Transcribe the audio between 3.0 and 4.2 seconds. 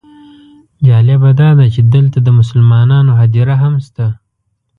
هدیره هم شته.